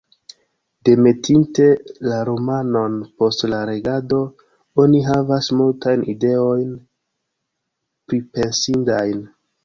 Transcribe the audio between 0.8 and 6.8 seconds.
Demetinte la romanon, post la legado, oni havas multajn ideojn